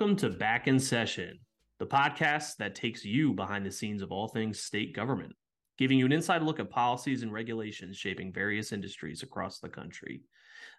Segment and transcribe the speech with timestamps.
[0.00, 1.38] Welcome to Back in Session,
[1.78, 5.34] the podcast that takes you behind the scenes of all things state government,
[5.76, 10.22] giving you an inside look at policies and regulations shaping various industries across the country.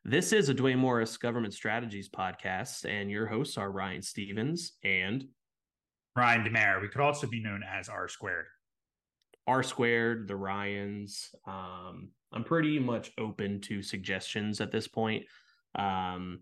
[0.03, 5.25] This is a Duane Morris Government Strategies podcast, and your hosts are Ryan Stevens and
[6.15, 6.81] Ryan DeMare.
[6.81, 8.47] We could also be known as R Squared.
[9.45, 11.29] R Squared, the Ryans.
[11.45, 15.25] Um, I'm pretty much open to suggestions at this point.
[15.75, 16.39] Um,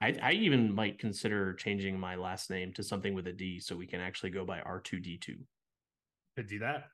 [0.00, 3.76] I, I even might consider changing my last name to something with a D so
[3.76, 5.36] we can actually go by R2D2.
[6.36, 6.84] Could do that.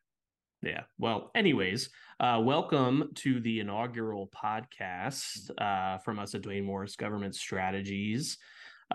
[0.62, 0.84] Yeah.
[0.98, 7.34] Well, anyways, uh, welcome to the inaugural podcast uh, from us at Duane Morris Government
[7.34, 8.38] Strategies,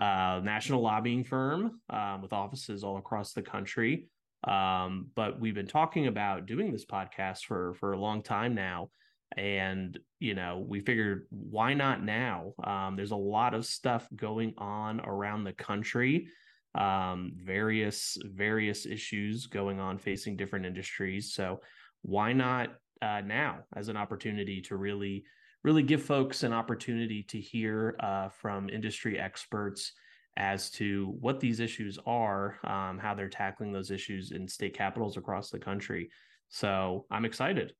[0.00, 4.08] uh, national lobbying firm um, with offices all across the country.
[4.42, 8.90] Um, but we've been talking about doing this podcast for for a long time now
[9.36, 12.52] and you know we figured why not now?
[12.62, 16.28] Um, there's a lot of stuff going on around the country
[16.74, 21.60] um, various various issues going on facing different industries so
[22.02, 22.70] why not
[23.02, 25.24] uh, now as an opportunity to really
[25.64, 29.92] really give folks an opportunity to hear uh, from industry experts
[30.36, 35.16] as to what these issues are um, how they're tackling those issues in state capitals
[35.16, 36.08] across the country
[36.50, 37.72] so i'm excited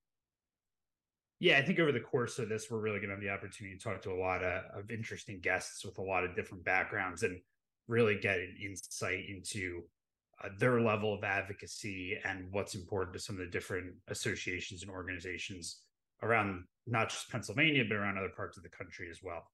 [1.41, 3.77] yeah, I think over the course of this, we're really going to have the opportunity
[3.77, 7.22] to talk to a lot of, of interesting guests with a lot of different backgrounds
[7.22, 7.41] and
[7.88, 9.82] really get an insight into
[10.44, 14.91] uh, their level of advocacy and what's important to some of the different associations and
[14.91, 15.80] organizations
[16.22, 19.50] around not just Pennsylvania, but around other parts of the country as well.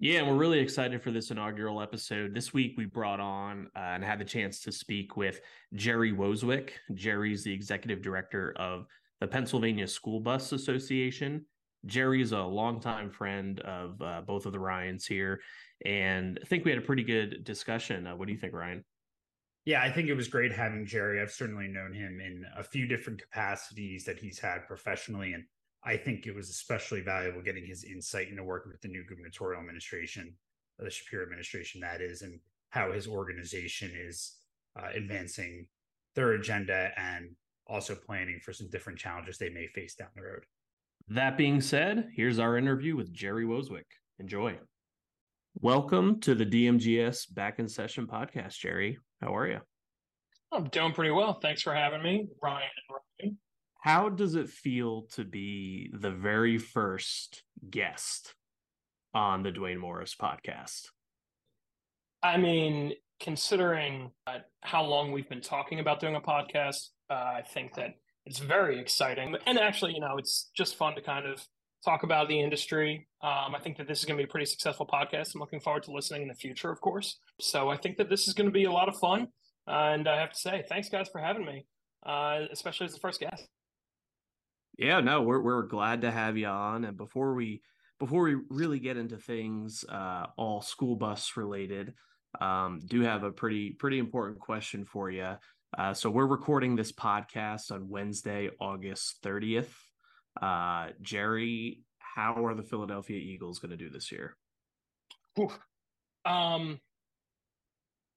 [0.00, 2.34] Yeah, and we're really excited for this inaugural episode.
[2.34, 5.40] This week, we brought on uh, and had the chance to speak with
[5.74, 6.70] Gerry Wosewick.
[6.94, 8.86] Gerry's the executive director of
[9.20, 11.44] the Pennsylvania School Bus Association.
[11.86, 15.40] Gerry's a longtime friend of uh, both of the Ryans here,
[15.84, 18.06] and I think we had a pretty good discussion.
[18.06, 18.84] Uh, what do you think, Ryan?
[19.64, 21.20] Yeah, I think it was great having Gerry.
[21.20, 25.44] I've certainly known him in a few different capacities that he's had professionally, and
[25.84, 29.60] I think it was especially valuable getting his insight into working with the new gubernatorial
[29.60, 30.34] administration,
[30.78, 32.40] the Shapiro administration, that is, and
[32.70, 34.36] how his organization is
[34.78, 35.66] uh, advancing
[36.14, 37.30] their agenda and
[37.68, 40.44] also planning for some different challenges they may face down the road.
[41.08, 43.86] That being said, here's our interview with Gerry Wosewick.
[44.18, 44.58] Enjoy.
[45.60, 48.98] Welcome to the DMGS Back in Session podcast, Gerry.
[49.20, 49.60] How are you?
[50.52, 51.34] I'm doing pretty well.
[51.40, 53.38] Thanks for having me, Ryan and Ryan.
[53.80, 58.34] How does it feel to be the very first guest
[59.14, 60.86] on the Duane Morris podcast?
[62.22, 67.42] I mean, considering uh, how long we've been talking about doing a podcast, uh, I
[67.42, 67.94] think that
[68.26, 69.34] it's very exciting.
[69.46, 71.44] And actually, you know, it's just fun to kind of
[71.84, 73.08] talk about the industry.
[73.22, 75.34] Um, I think that this is going to be a pretty successful podcast.
[75.34, 77.18] I'm looking forward to listening in the future, of course.
[77.40, 79.28] So I think that this is going to be a lot of fun.
[79.66, 81.66] Uh, and I have to say, thanks guys for having me,
[82.06, 83.46] uh, especially as the first guest.
[84.78, 86.84] Yeah, no, we're we're glad to have you on.
[86.84, 87.62] And before we
[87.98, 91.94] before we really get into things uh, all school bus related,
[92.40, 95.36] um, do have a pretty pretty important question for you.
[95.76, 99.68] Uh, so we're recording this podcast on Wednesday, August 30th.
[100.40, 104.36] Uh, Gerry, how are the Philadelphia Eagles going to do this year?
[106.24, 106.80] Um,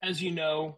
[0.01, 0.77] as you know,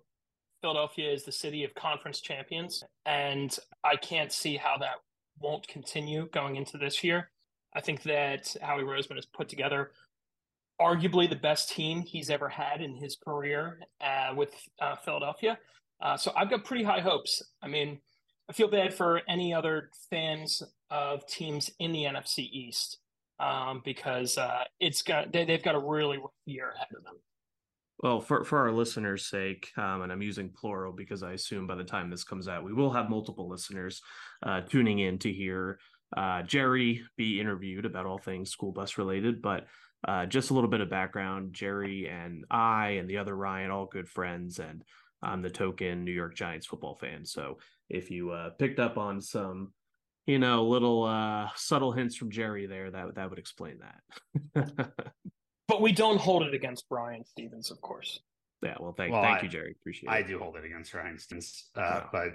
[0.61, 4.95] Philadelphia is the city of conference champions, and I can't see how that
[5.39, 7.29] won't continue going into this year.
[7.75, 9.91] I think that Howie Roseman has put together
[10.83, 15.57] arguably the best team he's ever had in his career uh, with uh, Philadelphia.
[16.01, 17.41] Uh, so I've got pretty high hopes.
[17.61, 17.99] I mean,
[18.49, 20.61] I feel bad for any other fans
[20.91, 22.99] of teams in the NFC East
[23.39, 27.15] um, because uh, it's got they, have got a really rough year ahead of them.
[27.99, 31.75] Well, for, for our listeners' sake, um, and I'm using plural because I assume by
[31.75, 34.01] the time this comes out, we will have multiple listeners
[34.45, 35.79] uh, tuning in to hear
[36.17, 39.41] uh, Gerry be interviewed about all things school bus related.
[39.41, 39.67] But
[40.07, 43.85] uh, just a little bit of background Gerry and I and the other Ryan, all
[43.85, 44.83] good friends, and
[45.21, 47.25] I'm the token New York Giants football fan.
[47.25, 47.57] So
[47.89, 49.71] if you uh, picked up on some,
[50.25, 53.79] you know, little uh, subtle hints from Gerry there, that that would explain
[54.53, 54.91] that.
[55.67, 58.19] but we don't hold it against Brian Stevens, of course.
[58.61, 59.75] Yeah, well, thank, well, thank I, you, Gerry.
[59.79, 60.25] Appreciate I it.
[60.25, 61.69] I do hold it against Ryan Stevens.
[61.75, 62.01] Uh.
[62.11, 62.29] But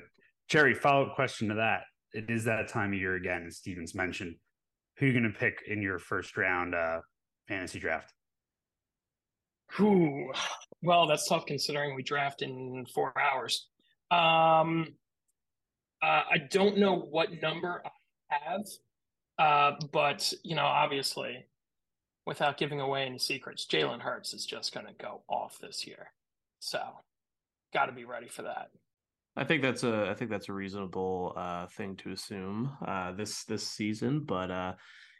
[0.48, 1.82] Gerry, follow up question to that.
[2.12, 4.36] It is that time of year again, as Stevens mentioned.
[4.98, 7.00] Who are you going to pick in your first round uh,
[7.48, 8.12] fantasy draft?
[9.76, 10.32] Whew.
[10.82, 13.68] Well, that's tough considering we draft in four hours.
[14.10, 14.94] Um,
[16.02, 17.82] uh, I don't know what number
[18.30, 18.64] I have,
[19.38, 21.46] uh, but you know, obviously,
[22.26, 26.12] without giving away any secrets, Jalen Hurts is just going to go off this year.
[26.60, 26.80] So,
[27.74, 28.70] got to be ready for that.
[29.36, 33.44] I think that's a I think that's a reasonable uh, thing to assume uh, this
[33.44, 34.72] this season, but uh,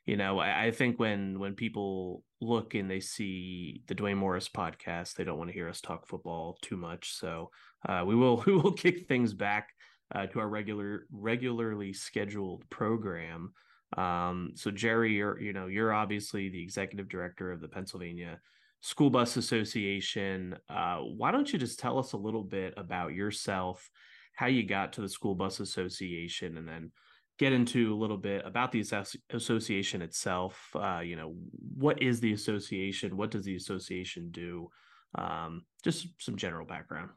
[0.09, 4.49] you know I, I, think when when people look and they see the Duane Morris
[4.49, 7.13] podcast, they don't want to hear us talk football too much.
[7.13, 7.51] So
[7.87, 9.69] uh, we will we will kick things back
[10.15, 13.53] uh, to our regular regularly scheduled program.
[13.99, 18.41] Um, so Gerry, you're you know you're obviously the executive director of the Pennsylvania
[18.81, 20.57] School Bus Association.
[20.71, 23.91] Uh, why don't you just tell us a little bit about yourself,
[24.35, 26.93] how you got to the School Bus Association, and then
[27.39, 28.85] get into a little bit about the
[29.31, 30.71] association itself.
[30.75, 31.35] Uh, you know,
[31.77, 33.17] what is the association?
[33.17, 34.69] What does the association do?
[35.15, 37.11] Um, just some general background.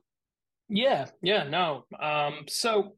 [0.69, 1.85] Yeah, yeah, no.
[1.99, 2.95] Um, so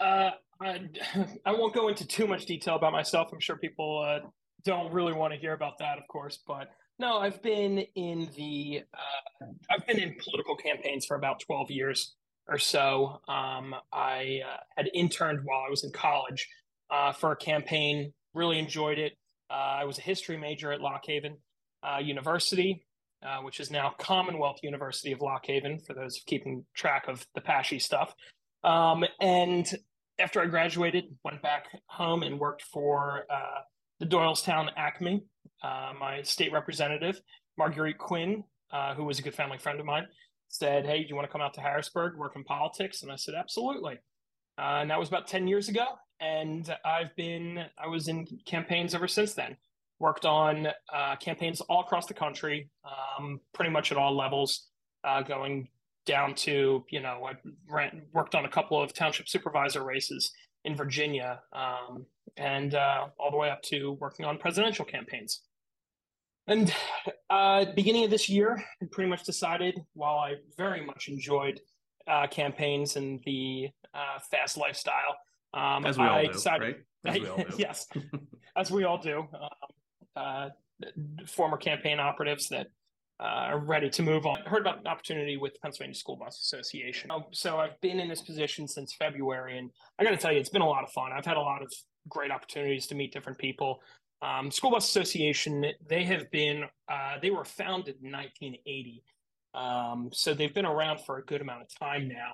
[0.00, 0.80] uh, I,
[1.44, 3.30] I won't go into too much detail about myself.
[3.32, 4.26] I'm sure people uh,
[4.64, 6.38] don't really want to hear about that, of course.
[6.46, 11.70] But no, I've been in the uh, I've been in political campaigns for about 12
[11.70, 12.14] years
[12.48, 13.20] or so.
[13.28, 16.48] Um, I uh, had interned while I was in college
[16.90, 18.12] uh, for a campaign.
[18.34, 19.12] Really enjoyed it.
[19.50, 21.36] Uh, I was a history major at Lock Haven
[21.82, 22.84] uh, University,
[23.24, 27.40] uh, which is now Commonwealth University of Lock Haven, for those keeping track of the
[27.40, 28.14] PASSHE stuff.
[28.64, 29.66] Um, and
[30.18, 33.60] after I graduated, went back home and worked for uh,
[34.00, 35.22] the Doylestown Acme.
[35.98, 37.20] My state representative,
[37.58, 38.44] Marguerite Quinn,
[38.96, 40.06] who was a good family friend of mine,
[40.48, 43.02] said, Hey, do you want to come out to Harrisburg, work in politics?
[43.02, 43.98] And I said, Absolutely.
[44.58, 45.84] Uh, and that was about 10 years ago.
[46.20, 49.56] And I've been, I was in campaigns ever since then.
[49.98, 54.68] Worked on uh, campaigns all across the country, um, pretty much at all levels,
[55.04, 55.68] uh, going
[56.04, 57.32] down to, you know, I
[57.68, 60.32] ran, worked on a couple of township supervisor races
[60.64, 62.06] in Virginia, um,
[62.36, 65.42] and uh, all the way up to working on presidential campaigns.
[66.48, 66.72] And
[67.28, 71.60] uh, beginning of this year, I pretty much decided, while I very much enjoyed
[72.06, 75.16] uh, campaigns and the uh, fast lifestyle,
[75.54, 76.76] um, as we all I do, decided, right?
[77.06, 77.44] As do.
[77.58, 77.86] yes,
[78.56, 79.28] as we all do.
[79.32, 79.48] Um,
[80.16, 80.48] uh,
[81.26, 82.66] former campaign operatives that
[83.20, 84.38] uh, are ready to move on.
[84.44, 87.10] I heard about an opportunity with the Pennsylvania School Bus Association.
[87.12, 90.38] Oh, so I've been in this position since February, and I got to tell you,
[90.38, 91.12] it's been a lot of fun.
[91.12, 91.72] I've had a lot of
[92.08, 93.80] great opportunities to meet different people.
[94.22, 99.02] Um, School Bus Association, they have been, uh, they were founded in 1980.
[99.54, 102.32] Um, so they've been around for a good amount of time now.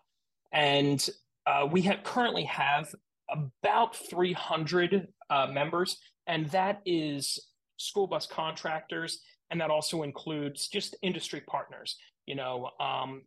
[0.52, 1.06] And
[1.46, 2.92] uh, we have currently have
[3.28, 7.38] about 300 uh, members, and that is
[7.78, 9.20] school bus contractors
[9.50, 11.96] and that also includes just industry partners
[12.26, 13.22] you know um,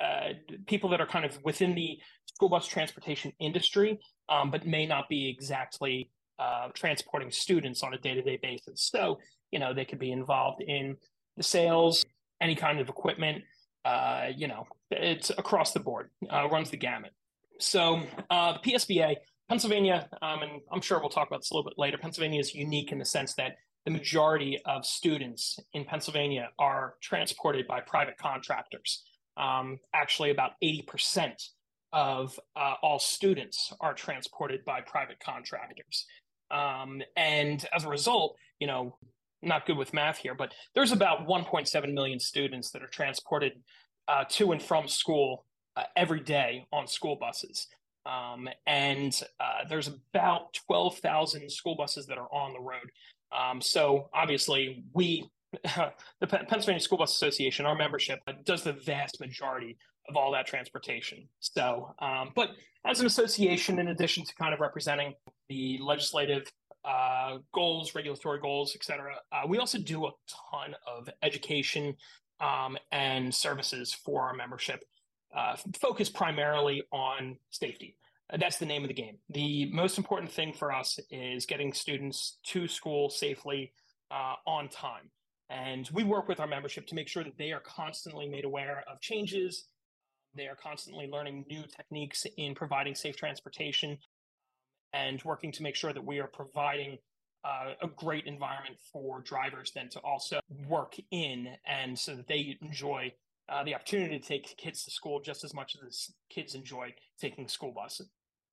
[0.00, 0.28] uh,
[0.66, 5.08] people that are kind of within the school bus transportation industry um, but may not
[5.08, 9.18] be exactly uh, transporting students on a day-to-day basis so
[9.50, 10.96] you know they could be involved in
[11.36, 12.04] the sales
[12.40, 13.42] any kind of equipment
[13.84, 17.12] uh, you know it's across the board uh, runs the gamut
[17.58, 18.00] so
[18.30, 19.16] uh, psba
[19.48, 22.54] pennsylvania um, and i'm sure we'll talk about this a little bit later pennsylvania is
[22.54, 23.56] unique in the sense that
[23.86, 29.04] the majority of students in Pennsylvania are transported by private contractors.
[29.36, 31.34] Um, actually, about 80%
[31.92, 36.04] of uh, all students are transported by private contractors.
[36.50, 38.96] Um, and as a result, you know,
[39.42, 43.52] not good with math here, but there's about 1.7 million students that are transported
[44.08, 45.44] uh, to and from school
[45.76, 47.66] uh, every day on school buses.
[48.06, 52.90] Um, and uh, there's about 12,000 school buses that are on the road.
[53.32, 55.28] Um, so obviously, we,
[56.20, 59.76] the Pennsylvania School Bus Association, our membership does the vast majority
[60.08, 61.28] of all that transportation.
[61.40, 62.50] So, um, but
[62.84, 65.14] as an association, in addition to kind of representing
[65.48, 66.44] the legislative
[66.84, 70.10] uh, goals, regulatory goals, et cetera, uh, we also do a
[70.52, 71.96] ton of education
[72.40, 74.84] um, and services for our membership,
[75.34, 77.96] uh, focused primarily on safety.
[78.38, 79.18] That's the name of the game.
[79.30, 83.72] The most important thing for us is getting students to school safely
[84.10, 85.10] uh, on time.
[85.48, 88.82] And we work with our membership to make sure that they are constantly made aware
[88.90, 89.68] of changes.
[90.36, 93.98] They are constantly learning new techniques in providing safe transportation
[94.92, 96.98] and working to make sure that we are providing
[97.44, 102.58] uh, a great environment for drivers then to also work in and so that they
[102.60, 103.12] enjoy
[103.48, 107.46] uh, the opportunity to take kids to school just as much as kids enjoy taking
[107.46, 108.00] school bus.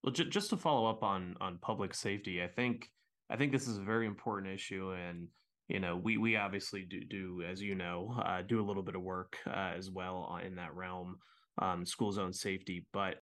[0.04, 2.92] Well, j- just to follow up on on public safety, I think
[3.30, 5.30] I think this is a very important issue, and
[5.68, 8.96] you know, we we obviously do do as you know uh, do a little bit
[8.96, 11.18] of work uh, as well in that realm,
[11.62, 12.86] um, school zone safety.
[12.94, 13.16] But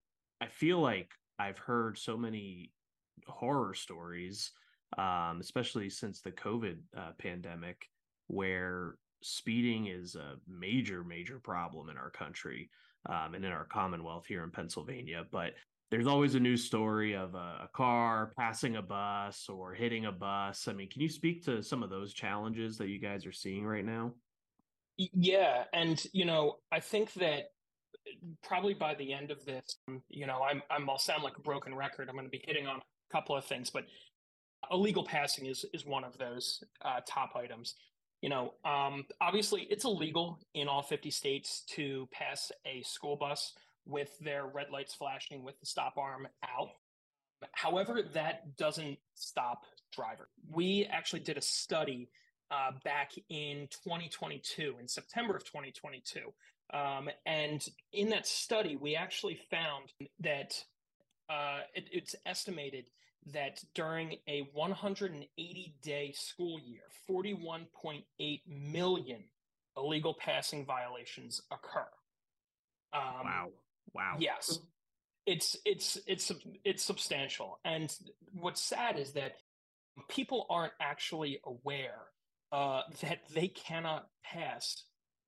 [0.41, 2.71] I feel like I've heard so many
[3.27, 4.51] horror stories,
[4.97, 7.87] um, especially since the COVID uh, pandemic,
[8.27, 12.69] where speeding is a major, major problem in our country
[13.07, 15.25] um, and in our Commonwealth here in Pennsylvania.
[15.31, 15.53] But
[15.91, 20.11] there's always a news story of a, a, car passing a bus or hitting a
[20.11, 20.67] bus.
[20.67, 23.65] I mean, can you speak to some of those challenges that you guys are seeing
[23.65, 24.13] right now?
[24.97, 27.45] Yeah, and you know, I think that
[28.43, 29.77] probably by the end of this,
[30.09, 32.09] you know, I'm, I'm I'll sound like a broken record.
[32.09, 33.85] I'm going to be hitting on a couple of things, but
[34.71, 37.75] illegal passing is is one of those uh, top items.
[38.21, 43.53] You know, um, obviously, it's illegal in all 50 states to pass a school bus
[43.85, 46.69] with their red lights flashing with the stop arm out.
[47.53, 49.63] However, that doesn't stop
[49.93, 50.27] drivers.
[50.51, 52.09] We actually did a study
[52.51, 56.19] uh, back in 2022, in September of 2022.
[56.73, 60.63] Um, and in that study, we actually found that
[61.29, 62.85] uh, it, it's estimated
[63.33, 69.23] that during a 180 day school year, 41.8 million
[69.77, 71.87] illegal passing violations occur.
[72.93, 73.47] Um, wow.
[73.93, 74.15] Wow.
[74.19, 74.59] Yes.
[75.25, 76.31] It's it's it's
[76.63, 77.59] it's substantial.
[77.63, 77.93] And
[78.33, 79.33] what's sad is that
[80.07, 82.01] people aren't actually aware
[82.51, 84.83] uh, that they cannot pass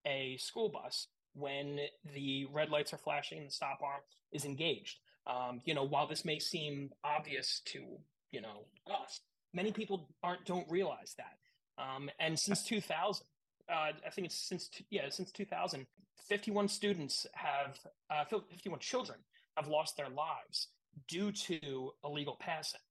[0.05, 1.80] a school bus when
[2.14, 5.00] the red lights are flashing and the stop arm is engaged.
[5.28, 7.84] Um, you know, while this may seem obvious to
[8.32, 9.22] you know us,
[9.54, 11.38] many people aren't don't realize that.
[11.82, 13.26] Um, and since 2000,
[13.70, 15.86] uh, I think it's since yeah since 2000,
[16.28, 17.78] 51 students have
[18.10, 19.20] uh, 51 children
[19.58, 20.68] have lost their lives
[21.08, 22.82] due to illegal passing.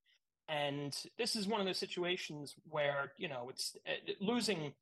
[0.47, 4.73] And this is one of those situations where you know it's uh, losing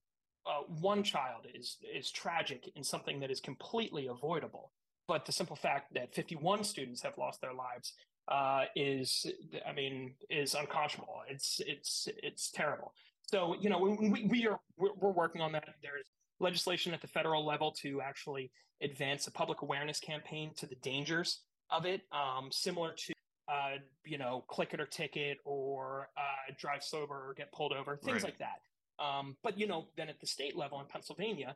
[0.49, 4.71] uh, one child is is tragic in something that is completely avoidable.
[5.07, 7.93] But the simple fact that 51 students have lost their lives
[8.27, 9.25] uh, is,
[9.67, 11.21] I mean, is unconscionable.
[11.29, 12.93] It's it's it's terrible.
[13.21, 15.65] So you know, we, we are we're, we're working on that.
[15.81, 16.07] There's
[16.39, 18.51] legislation at the federal level to actually
[18.81, 23.13] advance a public awareness campaign to the dangers of it, um, similar to
[23.49, 27.97] uh, you know, click it or ticket or uh, drive sober or get pulled over,
[27.97, 28.25] things right.
[28.25, 28.61] like that.
[28.99, 31.55] Um, but you know, then at the state level in Pennsylvania,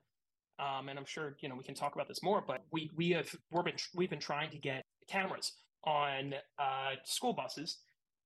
[0.60, 2.44] um, and I'm sure you know we can talk about this more.
[2.46, 7.34] But we we have we've been we've been trying to get cameras on uh, school
[7.34, 7.78] buses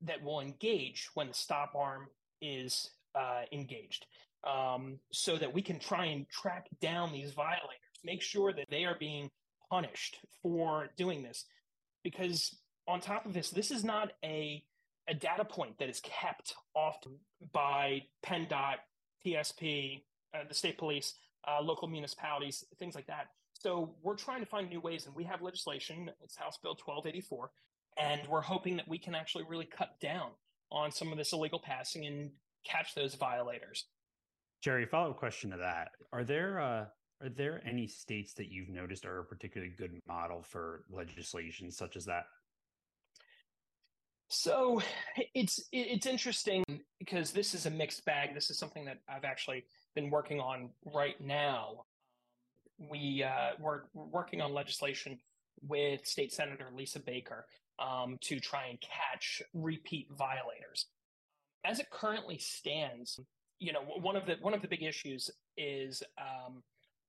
[0.02, 2.08] that will engage when the stop arm
[2.42, 4.06] is uh, engaged,
[4.46, 8.86] um, so that we can try and track down these violators, make sure that they
[8.86, 9.30] are being
[9.72, 11.46] punished for doing this.
[12.04, 12.56] Because
[12.88, 14.64] on top of this, this is not a
[15.10, 17.14] a data point that is kept often
[17.54, 18.76] by PennDOT,
[19.26, 21.14] PSP, uh, the state police
[21.48, 23.28] uh, local municipalities, things like that.
[23.54, 26.12] So we're trying to find new ways, and we have legislation.
[26.24, 27.50] It's House Bill 1284,
[27.98, 30.32] and we're hoping that we can actually really cut down
[30.72, 32.32] on some of this illegal passing and
[32.66, 33.86] catch those violators.
[34.62, 36.86] Gerry, follow up question to that: Are there uh,
[37.22, 41.96] are there any states that you've noticed are a particularly good model for legislation such
[41.96, 42.26] as that?
[44.30, 44.82] So
[45.34, 46.64] it's it's interesting
[47.00, 48.34] because this is a mixed bag.
[48.34, 49.64] This is something that I've actually
[49.96, 51.86] been working on right now.
[52.78, 55.18] We uh, we're working on legislation
[55.66, 57.46] with State Senator Lisa Baker
[57.80, 60.88] um, to try and catch repeat violators.
[61.66, 63.20] As it currently stands,
[63.60, 66.64] you know one of the one of the big issues is um,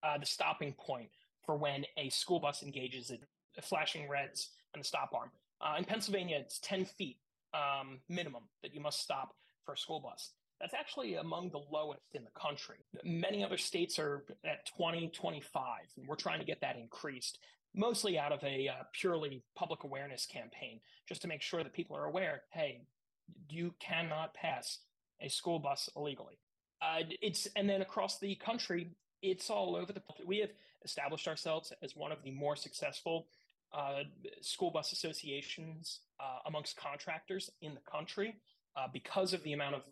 [0.04, 1.10] uh, the stopping point
[1.44, 3.18] for when a school bus engages in
[3.60, 5.30] flashing reds and the stop arm.
[5.60, 7.18] Uh, in Pennsylvania, it's 10 feet
[7.54, 9.34] um, minimum that you must stop
[9.64, 10.32] for a school bus.
[10.60, 12.78] That's actually among the lowest in the country.
[13.04, 15.64] Many other states are at 20, 25,
[15.96, 17.38] and we're trying to get that increased,
[17.74, 21.96] mostly out of a uh, purely public awareness campaign, just to make sure that people
[21.96, 22.82] are aware hey,
[23.48, 24.78] you cannot pass
[25.20, 26.38] a school bus illegally.
[26.80, 28.90] Uh, it's and then across the country,
[29.22, 30.02] it's all over the.
[30.24, 30.50] We have
[30.84, 33.26] established ourselves as one of the more successful
[33.72, 34.02] uh,
[34.40, 38.36] school bus associations uh, amongst contractors in the country
[38.76, 39.82] uh, because of the amount of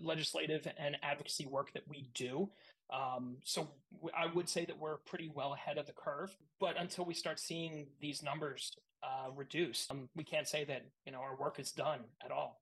[0.00, 2.50] legislative and advocacy work that we do.
[2.92, 3.68] Um, so
[4.16, 6.36] I would say that we're pretty well ahead of the curve.
[6.60, 11.12] But until we start seeing these numbers uh, reduce, um, we can't say that you
[11.12, 12.60] know our work is done at all.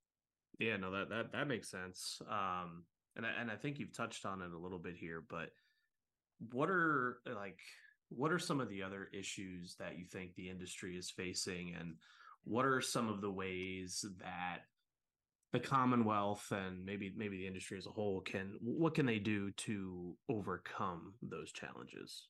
[0.59, 2.21] Yeah, no, that that that makes sense.
[2.31, 2.85] Um,
[3.17, 5.51] and I, and I think you've touched on it a little bit here, but
[6.51, 7.59] what are like
[8.17, 11.95] what are some of the other issues that you think the industry is facing and
[12.45, 14.63] what are some of the ways that
[15.53, 19.51] the commonwealth and maybe maybe the industry as a whole can what can they do
[19.53, 22.27] to overcome those challenges?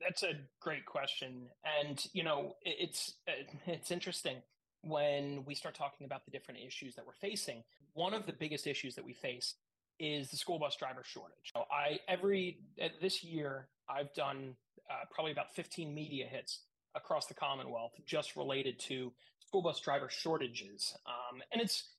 [0.00, 1.48] That's a great question.
[1.80, 3.32] And you know it's uh,
[3.66, 4.36] it's interesting
[4.82, 7.64] when we start talking about the different issues that we're facing.
[7.94, 9.54] One of the biggest issues that we face
[9.98, 11.52] is the school bus driver shortage.
[11.56, 14.56] I every uh, this year I've done
[14.90, 16.60] uh, probably about 15 media hits
[16.94, 21.90] across the Commonwealth just related to school bus driver shortages, um, and it's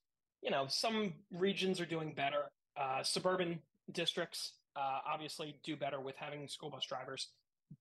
[0.42, 2.52] you know some regions are doing better.
[2.78, 3.60] Uh, suburban
[3.92, 7.30] districts uh, obviously do better with having school bus drivers,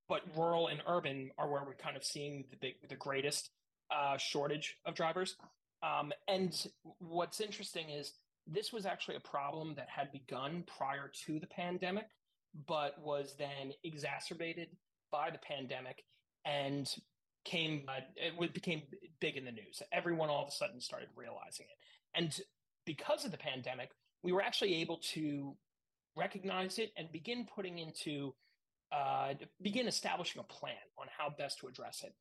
[0.08, 3.50] but rural and urban are where we're kind of seeing the big, the greatest
[3.90, 5.37] uh, shortage of drivers.
[5.82, 6.66] Um, and
[6.99, 8.12] what's interesting is
[8.46, 12.06] this was actually a problem that had begun prior to the pandemic,
[12.66, 14.68] but was then exacerbated
[15.11, 16.04] by the pandemic
[16.44, 16.94] and
[17.44, 18.82] came uh, it became
[19.20, 19.82] big in the news.
[19.92, 22.40] Everyone all of a sudden started realizing it, and
[22.87, 23.90] because of the pandemic,
[24.23, 25.54] we were actually able to
[26.16, 28.34] recognize it and begin putting into
[28.92, 32.14] uh, begin establishing a plan on how best to address it.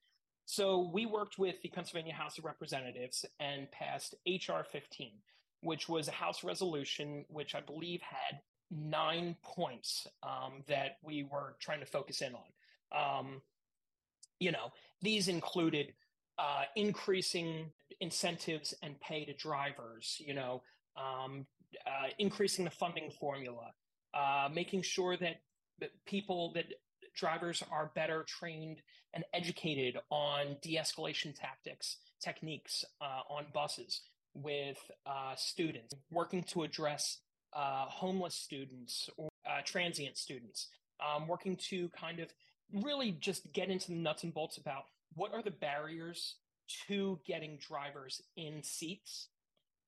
[0.45, 5.11] So we worked with the Pennsylvania House of Representatives and passed HR 15,
[5.61, 8.39] which was a House resolution which I believe had
[8.75, 13.19] nine points um, that we were trying to focus in on.
[13.19, 13.41] Um,
[14.39, 15.93] you know, these included
[16.37, 20.61] uh, increasing incentives and pay to drivers, you know,
[20.97, 21.45] um,
[21.85, 23.71] uh, increasing the funding formula,
[24.13, 25.41] uh, making sure that,
[25.79, 26.65] that people, that
[27.15, 28.81] drivers are better trained
[29.13, 34.01] and educated on de escalation tactics, techniques uh, on buses
[34.33, 37.19] with uh, students, working to address
[37.55, 40.67] uh, homeless students or uh, transient students,
[40.99, 42.29] um, working to kind of
[42.71, 44.83] really just get into the nuts and bolts about
[45.15, 46.35] what are the barriers
[46.87, 49.27] to getting drivers in seats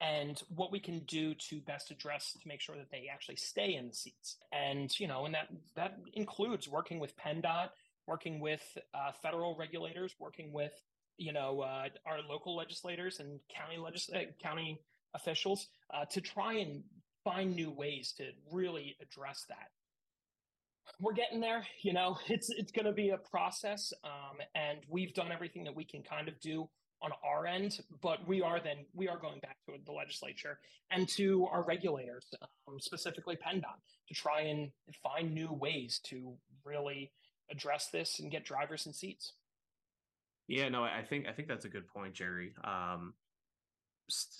[0.02, 3.76] and what we can do to best address to make sure that they actually stay
[3.76, 4.38] in the seats.
[4.52, 7.70] And you know, and that that includes working with PennDOT,
[8.08, 8.62] working with
[8.94, 10.74] uh, federal regulators, working with
[11.18, 14.82] you know uh, our local legislators and county legis- uh, county
[15.14, 16.84] officials uh, to try and
[17.26, 19.72] find new ways to really address that.
[21.02, 22.18] We're getting there, you know.
[22.30, 26.04] It's it's going to be a process, um, and we've done everything that we can
[26.04, 26.70] kind of do
[27.02, 30.60] on our end, but we are then we are going back to the legislature
[30.92, 32.26] and to our regulators,
[32.68, 34.72] um, specifically PennDOT, to try and
[35.04, 37.12] find new ways to really
[37.52, 39.34] address this and get drivers in seats.
[40.48, 42.54] Yeah, no, I think I think that's a good point, Gerry.
[42.64, 43.14] Um,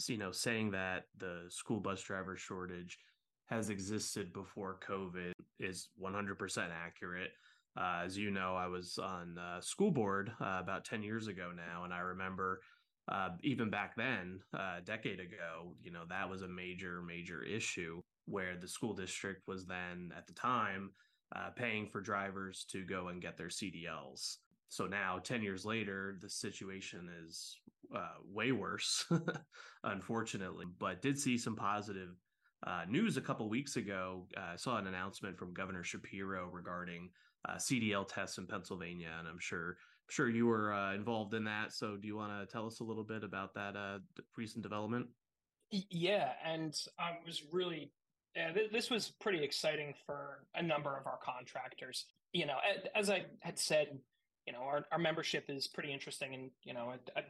[0.08, 2.98] you know, saying that the school bus driver shortage
[3.46, 7.32] has existed before COVID is 100% accurate.
[7.78, 11.52] Uh, as you know, I was on uh, school board uh, about 10 years ago
[11.56, 12.62] now, and I remember
[13.08, 17.44] uh, even back then, uh, a decade ago, you know, that was a major, major
[17.44, 20.90] issue where the school district was then at the time
[21.36, 24.38] uh, paying for drivers to go and get their CDLs.
[24.70, 27.58] So now, 10 years later, the situation is
[28.32, 29.06] way worse,
[29.84, 32.10] unfortunately, but did see some positive
[32.66, 34.28] uh, news a couple weeks ago.
[34.38, 37.10] I saw an announcement from Governor Shapiro regarding
[37.48, 41.44] uh, CDL tests in Pennsylvania, and I'm sure I'm sure you were uh, involved in
[41.46, 41.74] that.
[41.74, 44.00] So, do you want to tell us a little bit about that uh,
[44.38, 45.08] recent development?
[45.70, 47.92] Yeah, and I was really
[48.36, 52.06] yeah, th- this was pretty exciting for a number of our contractors.
[52.34, 52.58] You know,
[52.94, 53.98] as I had said,
[54.46, 56.34] you know, our, our membership is pretty interesting.
[56.34, 57.22] And, you know, I,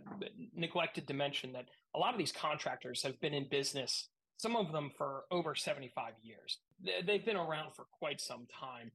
[0.56, 4.72] neglected to mention that a lot of these contractors have been in business, some of
[4.72, 6.60] them for over 75 years.
[7.06, 8.92] They've been around for quite some time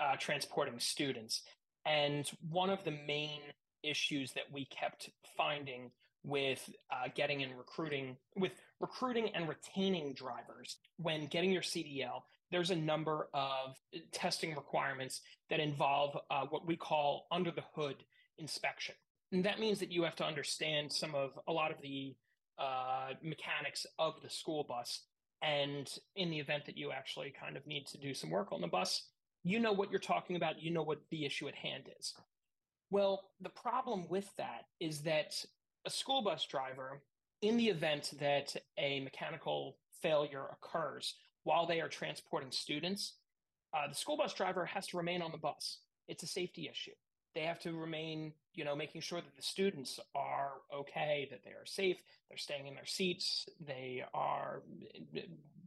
[0.00, 1.42] uh, transporting students.
[1.86, 3.40] And one of the main
[3.82, 5.90] issues that we kept finding
[6.24, 12.70] with uh, getting and recruiting, with recruiting and retaining drivers, when getting your CDL, there's
[12.70, 13.76] a number of
[14.12, 17.96] testing requirements that involve uh, what we call under the hood
[18.38, 18.94] inspection.
[19.32, 22.16] And that means that you have to understand some of a lot of the
[22.58, 25.04] uh, mechanics of the school bus.
[25.42, 28.60] And in the event that you actually kind of need to do some work on
[28.60, 29.04] the bus,
[29.42, 32.12] you know what you're talking about, you know what the issue at hand is.
[32.90, 35.42] Well, the problem with that is that
[35.86, 37.00] a school bus driver,
[37.40, 43.14] in the event that a mechanical failure occurs while they are transporting students,
[43.74, 45.78] uh, the school bus driver has to remain on the bus.
[46.08, 46.94] It's a safety issue.
[47.34, 51.50] They have to remain, you know, making sure that the students are okay, that they
[51.50, 51.98] are safe,
[52.28, 54.62] they're staying in their seats, they are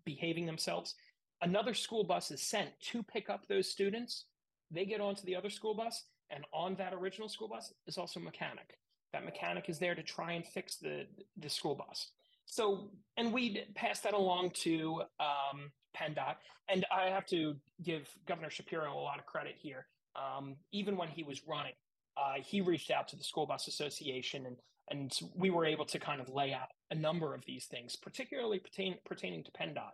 [0.03, 0.95] behaving themselves
[1.43, 4.25] another school bus is sent to pick up those students.
[4.71, 8.19] They get onto the other school bus, and on that original school bus is also
[8.19, 8.77] a mechanic.
[9.12, 11.05] That mechanic is there to try and fix the
[11.38, 12.09] the school bus.
[12.53, 16.35] So, and we pass that along to um, PennDOT,
[16.69, 19.87] and I have to give Governor Shapiro a lot of credit here.
[20.15, 21.73] Um, even when he was running,
[22.15, 24.57] uh, he reached out to the School Bus Association, and
[24.91, 28.59] and we were able to kind of lay out a number of these things, particularly
[28.59, 29.89] pertain, pertaining to PennDOT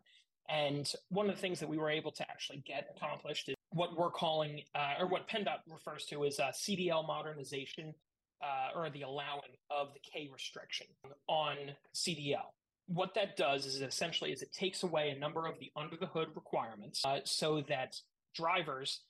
[0.49, 3.97] And one of the things that we were able to actually get accomplished is what
[3.97, 7.93] we're calling, uh, or what PennDOT refers to as uh, CDL modernization,
[8.41, 10.87] uh, or the allowing of the K restriction
[11.27, 11.55] on
[11.93, 12.53] CDL.
[12.87, 16.07] What that does is essentially is it takes away a number of the under the
[16.07, 17.95] hood requirements, uh, so that
[18.35, 19.01] drivers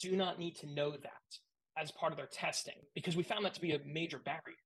[0.00, 1.38] do not need to know that
[1.78, 4.56] as part of their testing, because we found that to be a major barrier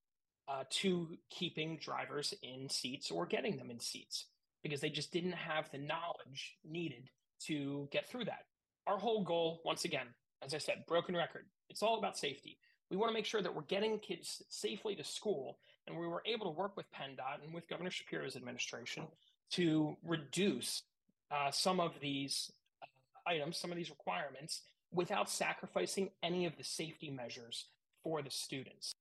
[0.48, 4.26] uh, to keeping drivers in seats or getting them in seats
[4.62, 7.10] because they just didn't have the knowledge needed
[7.46, 8.44] to get through that.
[8.86, 10.06] Our whole goal, once again,
[10.42, 12.58] as I said, broken record, it's all about safety.
[12.94, 16.22] We want to make sure that we're getting kids safely to school, and we were
[16.26, 19.02] able to work with PennDOT and with Governor Shapiro's administration
[19.50, 20.84] to reduce
[21.32, 22.86] uh, some of these uh,
[23.28, 27.66] items, some of these requirements, without sacrificing any of the safety measures
[28.04, 28.94] for the students.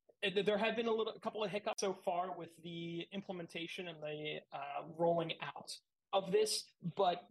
[0.44, 3.98] There have been a little, a couple of hiccups so far with the implementation and
[4.02, 5.72] the uh, rolling out
[6.14, 6.64] of this,
[6.96, 7.28] but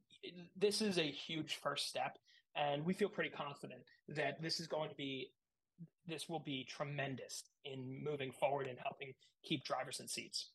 [0.57, 2.19] this is a huge first step,
[2.55, 5.33] and we feel pretty confident that this is going to be,
[6.07, 9.13] this will be tremendous in moving forward and helping
[9.45, 10.51] keep drivers in seats.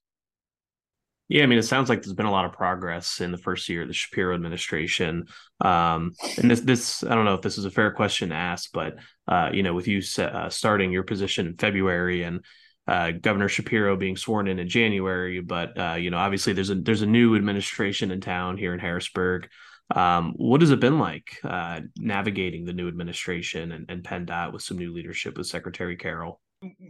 [1.30, 3.67] Yeah, I mean, it sounds like there's been a lot of progress in the first
[3.67, 5.25] year of the Shapiro administration.
[5.60, 8.69] Um, and this, this, I don't know if this is a fair question to ask,
[8.71, 8.95] but
[9.27, 12.45] uh, you know, with you uh, starting your position in February and
[12.88, 16.75] uh, Governor Shapiro being sworn in in January, but uh, you know, obviously there's a
[16.75, 19.49] there's a new administration in town here in Harrisburg.
[19.95, 24.62] Um, what has it been like uh, navigating the new administration and, and PennDOT with
[24.62, 26.41] some new leadership with Secretary Carroll?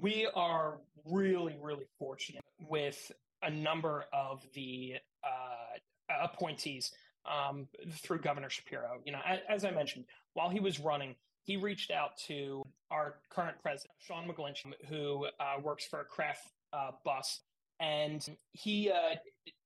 [0.02, 3.12] We are really, really fortunate with
[3.44, 6.92] a number of the uh, appointees
[7.26, 9.00] um, through Governor Shapiro.
[9.06, 13.58] You know, as, I mentioned, while he was running, he reached out to our current
[13.62, 16.38] president, Sean McGlinchey, who uh, works for Krapf
[16.74, 17.42] uh, Bus,
[17.80, 19.16] and he uh,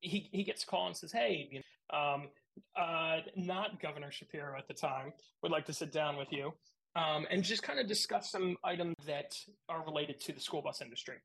[0.01, 2.27] he he gets a call and says, "Hey, you know, um,
[2.75, 6.53] uh, not Governor Shapiro at the time would like to sit down with you."
[6.95, 9.33] Um, and just kind of discuss some items that
[9.69, 11.15] are related to the school bus industry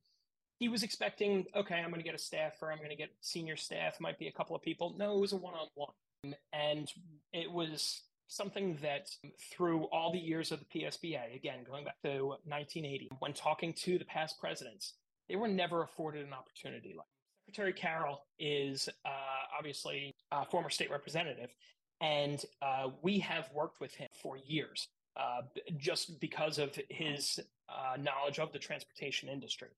[0.58, 3.56] he was expecting, okay, I'm going to get a staffer, I'm going to get senior
[3.56, 4.94] staff, might be a couple of people.
[4.98, 6.34] No, it was a one on one.
[6.52, 6.90] And
[7.32, 9.08] it was something that
[9.52, 13.98] through all the years of the PSBA, again, going back to 1980, when talking to
[13.98, 14.94] the past presidents,
[15.28, 17.06] they were never afforded an opportunity like
[17.46, 19.10] Secretary Carroll is uh,
[19.56, 21.50] obviously a former state representative,
[22.00, 25.42] and uh, we have worked with him for years uh,
[25.78, 29.68] just because of his uh, knowledge of the transportation industry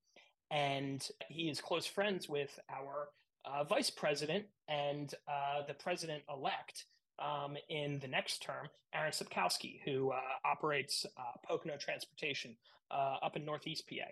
[0.50, 3.08] and he is close friends with our
[3.44, 6.86] uh, vice president and uh, the president elect
[7.18, 12.56] um, in the next term, Aaron Sapkowski, who uh, operates uh, Pocono Transportation
[12.90, 14.06] uh, up in Northeast PA.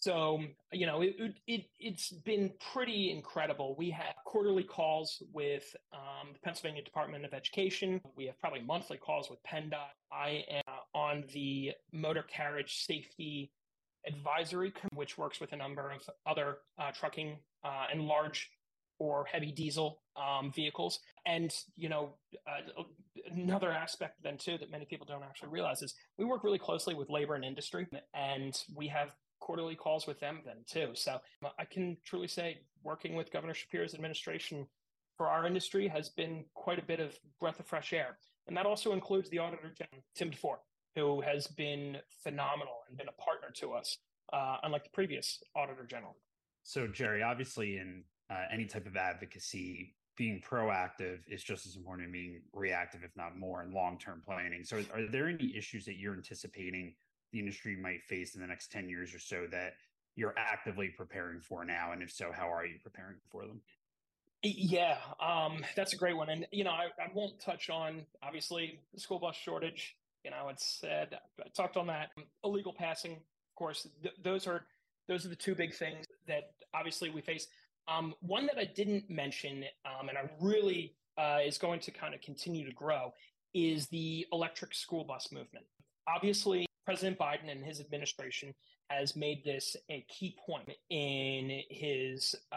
[0.00, 0.40] So,
[0.72, 1.14] you know, it,
[1.46, 3.76] it, has been pretty incredible.
[3.78, 8.00] We have quarterly calls with um, the Pennsylvania Department of Education.
[8.16, 9.92] We have probably monthly calls with PennDOT.
[10.10, 13.52] I am on the motor carriage safety
[14.06, 18.50] advisory, which works with a number of other uh, trucking uh, and large
[18.98, 20.98] or heavy diesel um, vehicles.
[21.26, 22.14] And you know,
[22.46, 22.82] uh,
[23.30, 26.94] another aspect then too that many people don't actually realize is we work really closely
[26.94, 29.10] with labor and industry, and we have
[29.42, 30.92] quarterly calls with them then too.
[30.94, 31.18] So
[31.58, 34.66] I can truly say, working with Governor Shapiro's administration
[35.16, 38.18] for our industry has been quite a bit of breath of fresh air.
[38.46, 40.56] And that also includes the Auditor General, Tim DeFoor,
[40.94, 43.98] who has been phenomenal and been a partner to us,
[44.32, 46.16] uh, unlike the previous Auditor General.
[46.62, 52.08] So, Gerry, obviously, in uh, any type of advocacy, being proactive is just as important
[52.08, 54.64] as being reactive, if not more, in long term planning.
[54.64, 56.94] So, are there any issues that you're anticipating
[57.32, 59.74] the industry might face in the next 10 years or so that
[60.16, 61.92] you're actively preparing for now?
[61.92, 63.60] And if so, how are you preparing for them?
[64.42, 66.28] Yeah, um, that's a great one.
[66.28, 70.48] And, you know, I, I, won't touch on, obviously, the school bus shortage you know,
[70.48, 72.10] it's said I talked on that
[72.44, 73.12] illegal passing.
[73.12, 74.64] Of course, th- those are
[75.08, 77.48] those are the two big things that obviously we face.
[77.88, 82.14] Um, one that I didn't mention, um, and I really uh, is going to kind
[82.14, 83.12] of continue to grow,
[83.52, 85.66] is the electric school bus movement.
[86.06, 88.54] Obviously, President Biden and his administration
[88.88, 92.56] has made this a key point in his, uh,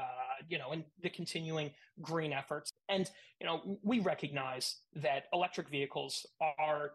[0.49, 2.71] you know, in the continuing green efforts.
[2.89, 3.09] And,
[3.39, 6.25] you know, we recognize that electric vehicles
[6.59, 6.91] are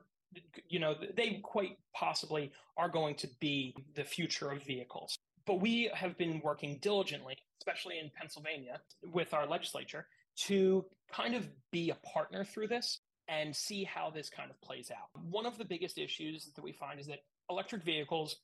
[0.69, 5.17] you know, they quite possibly are going to be the future of vehicles.
[5.47, 8.81] But we have been working diligently, especially in Pennsylvania
[9.13, 10.07] with our legislature,
[10.47, 14.91] to kind of be a partner through this and see how this kind of plays
[14.91, 15.09] out.
[15.23, 18.37] One of the biggest issues that we find is that electric vehicles,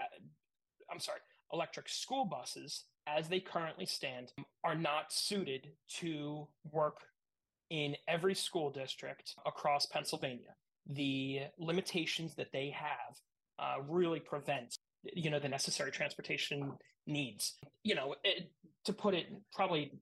[0.00, 0.04] uh,
[0.90, 1.20] I'm sorry,
[1.52, 4.32] electric school buses, as they currently stand,
[4.64, 6.96] are not suited to work
[7.68, 10.54] in every school district across Pennsylvania.
[10.88, 13.16] The limitations that they have
[13.58, 14.76] uh, really prevent
[15.14, 16.72] you know the necessary transportation
[17.06, 18.50] needs you know it,
[18.84, 19.92] to put it probably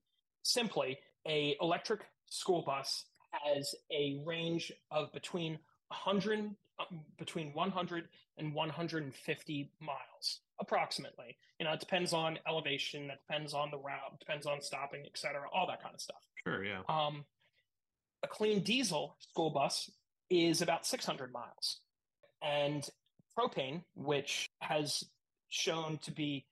[0.42, 5.52] simply a electric school bus has a range of between
[5.88, 6.38] 100
[6.80, 11.36] um, between 100 and 150 miles approximately.
[11.58, 15.40] You know it depends on elevation that depends on the route depends on stopping etc
[15.52, 16.22] all that kind of stuff.
[16.44, 16.82] Sure yeah.
[16.88, 17.24] Um
[18.22, 19.90] a clean diesel school bus
[20.30, 21.80] is about 600 miles.
[22.42, 22.88] And
[23.36, 25.04] propane which has
[25.48, 26.46] shown to be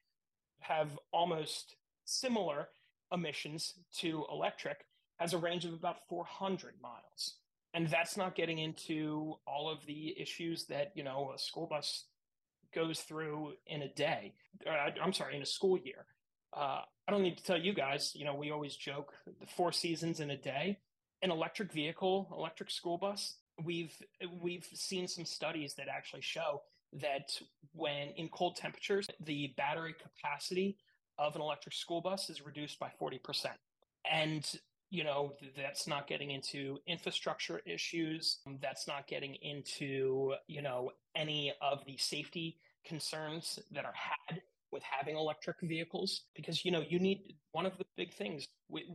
[0.61, 2.69] have almost similar
[3.13, 4.85] emissions to electric
[5.17, 7.35] has a range of about 400 miles.
[7.75, 12.05] And that's not getting into all of the issues that you know a school bus
[12.75, 14.35] goes through in a day
[14.67, 16.07] uh, i'm sorry in a school year.
[16.57, 19.73] Uh, i don't need to tell you guys you know we always joke the four
[19.73, 20.79] seasons in a day.
[21.23, 23.95] An electric vehicle electric school bus we've
[24.41, 27.31] we've seen some studies that actually show that
[27.73, 30.77] when in cold temperatures the battery capacity
[31.19, 33.47] of an electric school bus is reduced by 40%
[34.11, 34.61] and
[34.97, 38.39] you know that's not getting into infrastructure issues.
[38.63, 42.57] That's not getting into you know any of the safety
[42.87, 44.41] concerns that are had
[44.73, 46.23] with having electric vehicles.
[46.35, 48.87] Because you know you need one of the big things we,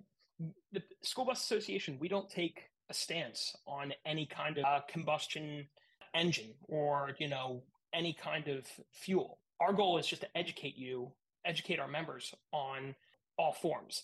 [0.72, 5.68] the school bus association we don't take a stance on any kind of uh, combustion
[6.16, 7.62] engine or you know
[7.94, 9.38] any kind of fuel.
[9.60, 11.12] Our goal is just to educate you
[11.46, 12.96] educate our members on
[13.38, 14.04] all forms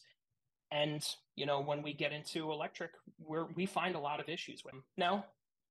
[0.71, 1.03] and
[1.35, 4.73] you know, when we get into electric, where we find a lot of issues with.
[4.97, 5.25] Now,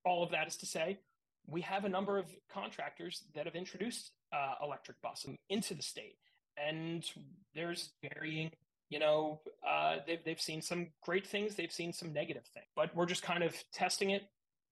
[0.05, 0.99] all of that is to say,
[1.45, 6.15] we have a number of contractors that have introduced uh, electric buses into the state,
[6.57, 7.05] and
[7.53, 8.51] there's varying.
[8.89, 12.95] You know, uh, they've they've seen some great things, they've seen some negative things, but
[12.95, 14.23] we're just kind of testing it,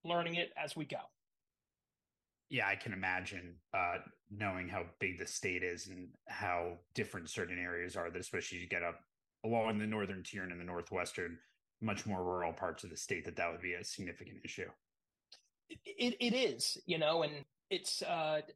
[0.06, 0.98] learning it as we go.
[2.50, 3.98] Yeah, I can imagine uh,
[4.32, 8.10] knowing how big the state is and how different certain areas are.
[8.10, 9.02] That especially you get up
[9.46, 11.38] along the northern tier and in the northwestern,
[11.82, 14.70] much more rural parts of the state, that that would be a significant issue.
[15.70, 18.02] It, it is, you know, and it's.
[18.02, 18.42] Uh,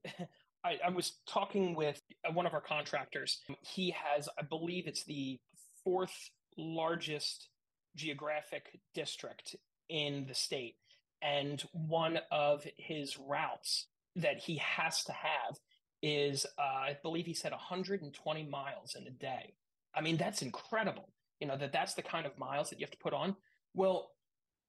[0.62, 2.02] I, I was talking with
[2.34, 3.40] one of our contractors.
[3.62, 5.40] He has, I believe, it's the
[5.86, 7.48] fourth largest
[7.96, 9.56] geographic district
[9.88, 10.76] in the state,
[11.22, 15.58] and one of his routes that he has to have
[16.02, 19.54] is, uh, I believe he said 120 miles in a day.
[19.96, 21.10] I mean, that's incredible.
[21.40, 23.36] You know, that that's the kind of miles that you have to put on.
[23.74, 24.12] Well,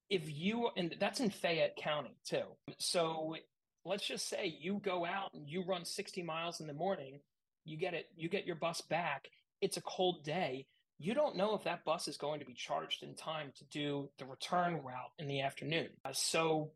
[0.08, 2.42] if you, and that's in Fayette County too.
[2.78, 3.36] So
[3.84, 7.20] let's just say you go out and you run 60 miles in the morning,
[7.64, 9.28] you get it, you get your bus back.
[9.60, 10.66] It's a cold day.
[10.98, 14.10] You don't know if that bus is going to be charged in time to do
[14.18, 15.88] the return route in the afternoon.
[16.04, 16.72] Uh, so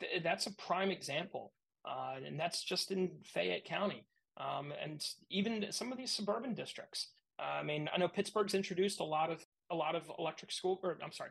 [0.00, 1.52] th- that's a prime example.
[1.84, 4.04] Uh, and that's just in Fayette County.
[4.36, 7.08] Um, and even some of these suburban districts.
[7.42, 10.98] I mean, I know Pittsburgh's introduced a lot of a lot of electric school, or
[11.02, 11.30] I'm sorry,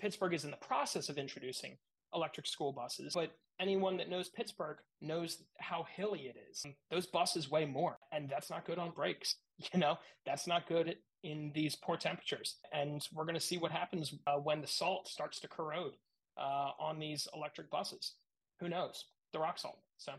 [0.00, 1.76] Pittsburgh is in the process of introducing
[2.14, 3.14] electric school buses.
[3.14, 6.64] But anyone that knows Pittsburgh knows how hilly it is.
[6.90, 9.36] Those buses weigh more, and that's not good on brakes.
[9.72, 12.56] You know, that's not good in these poor temperatures.
[12.72, 15.92] And we're going to see what happens uh, when the salt starts to corrode
[16.36, 18.14] uh, on these electric buses.
[18.58, 19.04] Who knows?
[19.32, 19.78] The rock salt.
[19.96, 20.14] So.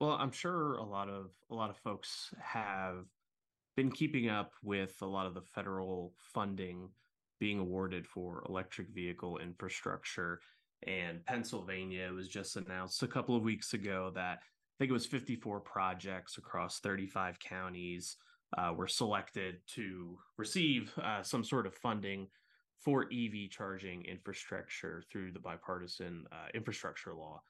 [0.00, 3.04] Well, I'm sure a lot of a lot of folks have
[3.78, 6.88] been keeping up with a lot of the federal funding
[7.38, 10.40] being awarded for electric vehicle infrastructure.
[10.88, 15.06] And Pennsylvania was just announced a couple of weeks ago that I think it was
[15.06, 18.16] 54 projects across 35 counties
[18.58, 22.26] uh, were selected to receive uh, some sort of funding
[22.80, 27.40] for EV charging infrastructure through the bipartisan uh, infrastructure law.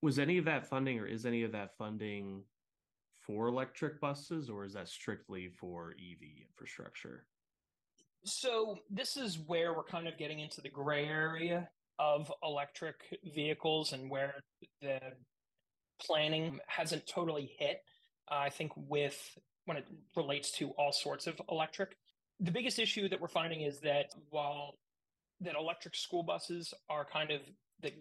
[0.00, 2.42] Was any of that funding, or is any of that funding
[3.32, 7.24] for electric buses, or is that strictly for EV infrastructure?
[8.24, 11.68] So this is where we're kind of getting into the gray area
[11.98, 12.96] of electric
[13.34, 14.34] vehicles and where
[14.80, 15.00] the
[16.00, 17.82] planning hasn't totally hit.
[18.30, 19.18] Uh, I think with
[19.64, 21.96] when it relates to all sorts of electric,
[22.40, 24.74] the biggest issue that we're finding is that while
[25.40, 27.40] that electric school buses are kind of
[27.80, 27.92] the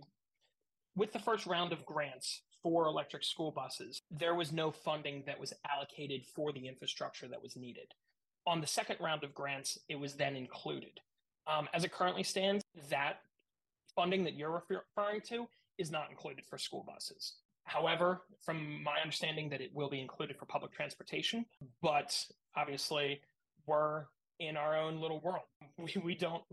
[0.95, 5.39] with the first round of grants for electric school buses, there was no funding that
[5.39, 7.93] was allocated for the infrastructure that was needed.
[8.47, 10.99] On the second round of grants, it was then included.
[11.47, 13.19] Um, as it currently stands, that
[13.95, 15.47] funding that you're referring to
[15.77, 17.33] is not included for school buses.
[17.65, 21.45] However, from my understanding, that it will be included for public transportation,
[21.81, 23.21] but obviously
[23.65, 24.05] we're
[24.39, 25.45] in our own little world.
[25.77, 26.43] We, we don't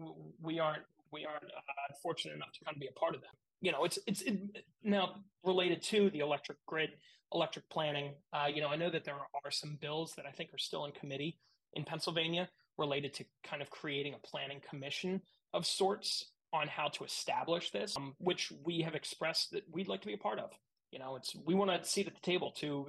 [0.40, 3.35] we aren't we aren't uh, fortunate enough to kind of be a part of that.
[3.61, 6.90] You know, it's it's it, now related to the electric grid,
[7.33, 8.14] electric planning.
[8.33, 10.85] Uh, you know, I know that there are some bills that I think are still
[10.85, 11.38] in committee
[11.75, 15.21] in Pennsylvania related to kind of creating a planning commission
[15.53, 20.01] of sorts on how to establish this, um, which we have expressed that we'd like
[20.01, 20.51] to be a part of.
[20.90, 22.87] You know, it's we want to seat at the table to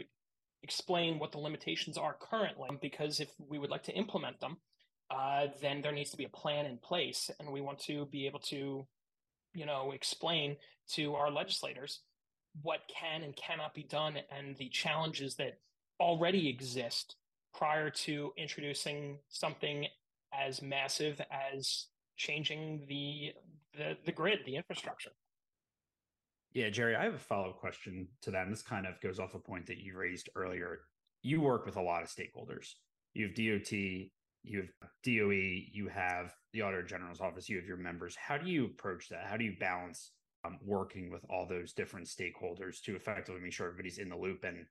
[0.63, 4.57] explain what the limitations are currently, because if we would like to implement them,
[5.09, 8.27] uh, then there needs to be a plan in place, and we want to be
[8.27, 8.85] able to,
[9.53, 10.55] you know, explain
[10.93, 12.01] to our legislators
[12.61, 15.59] what can and cannot be done and the challenges that
[15.99, 17.15] already exist
[17.53, 19.87] prior to introducing something
[20.33, 23.33] as massive as changing the
[23.77, 25.11] the, the grid, the infrastructure.
[26.53, 28.43] Yeah, Gerry, I have a follow up question to that.
[28.43, 30.79] And this kind of goes off a point that you raised earlier.
[31.21, 32.73] You work with a lot of stakeholders.
[33.13, 33.71] You have DOT,
[34.43, 38.15] you have DOE, you have the Auditor General's office, you have your members.
[38.15, 39.25] How do you approach that?
[39.25, 40.11] How do you balance
[40.45, 44.43] um, working with all those different stakeholders to effectively make sure everybody's in the loop
[44.43, 44.65] and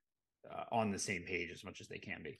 [0.51, 2.39] uh, on the same page as much as they can be?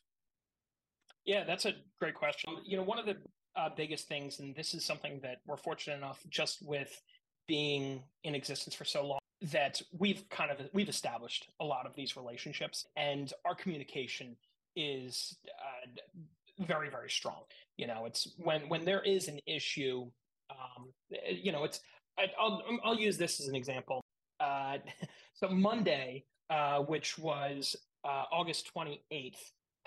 [1.25, 2.55] Yeah, that's a great question.
[2.65, 3.17] You know, one of the
[3.55, 7.01] uh, biggest things, and this is something that we're fortunate enough just with
[7.47, 11.95] being in existence for so long that we've kind of we've established a lot of
[11.95, 14.35] these relationships and our communication
[14.75, 16.21] is uh,
[16.59, 17.41] very very strong
[17.77, 20.05] you know it's when when there is an issue
[20.49, 20.87] um,
[21.29, 21.81] you know it's
[22.17, 24.01] I, will I'll use this as an example
[24.39, 24.77] uh,
[25.33, 29.37] so monday uh, which was uh, august 28th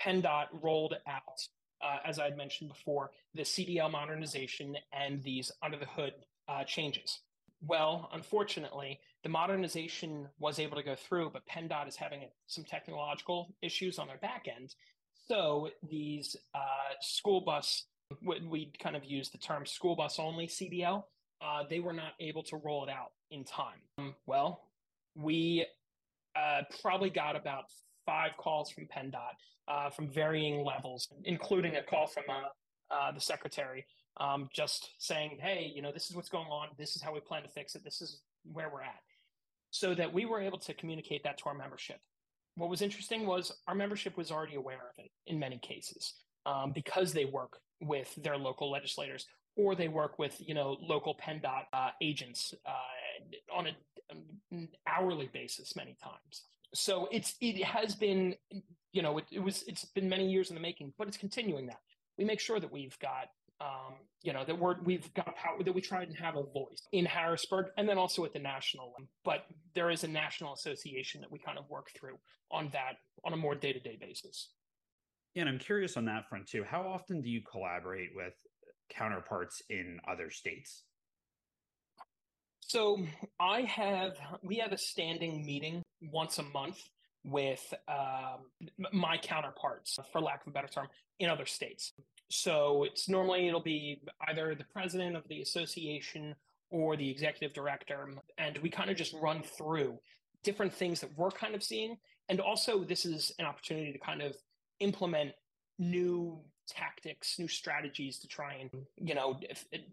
[0.01, 1.39] PennDOT rolled out
[1.83, 6.13] uh, as i had mentioned before the cdl modernization and these under the hood
[6.47, 7.19] uh, changes
[7.65, 13.55] well, unfortunately, the modernization was able to go through, but PennDOT is having some technological
[13.61, 14.75] issues on their back end.
[15.27, 17.85] So these uh, school bus,
[18.21, 21.03] we kind of use the term school bus only CDL,
[21.41, 23.79] uh, they were not able to roll it out in time.
[23.97, 24.61] Um, well,
[25.15, 25.65] we
[26.35, 27.65] uh, probably got about
[28.05, 29.35] five calls from PennDOT
[29.67, 33.85] uh, from varying levels, including a call from uh, uh, the secretary
[34.17, 36.69] um, just saying, hey, you know, this is what's going on.
[36.77, 37.83] This is how we plan to fix it.
[37.83, 38.99] This is where we're at.
[39.71, 41.99] So that we were able to communicate that to our membership.
[42.55, 46.13] What was interesting was our membership was already aware of it in many cases
[46.45, 51.15] um, because they work with their local legislators or they work with, you know, local
[51.15, 53.67] PennDOT uh, agents uh, on
[54.51, 56.43] an hourly basis many times.
[56.73, 58.35] So it's it has been,
[58.91, 61.67] you know, it, it was it's been many years in the making, but it's continuing
[61.67, 61.79] that.
[62.17, 63.29] We make sure that we've got
[63.61, 66.87] um, you know that we're we've got power that we try and have a voice
[66.91, 69.07] in Harrisburg and then also at the national level.
[69.23, 72.17] But there is a national association that we kind of work through
[72.51, 74.49] on that on a more day to day basis.
[75.33, 76.63] Yeah, and I'm curious on that front too.
[76.63, 78.33] How often do you collaborate with
[78.89, 80.83] counterparts in other states?
[82.61, 83.03] So
[83.39, 86.79] I have we have a standing meeting once a month
[87.23, 90.87] with um, my counterparts, for lack of a better term,
[91.19, 91.93] in other states.
[92.29, 96.35] So it's normally it'll be either the president of the association
[96.69, 99.99] or the executive director, and we kind of just run through
[100.43, 101.97] different things that we're kind of seeing,
[102.29, 104.35] and also this is an opportunity to kind of
[104.79, 105.31] implement
[105.77, 109.39] new tactics, new strategies to try and you know